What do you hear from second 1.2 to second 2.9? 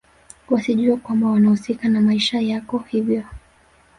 wanahusika na maisha yako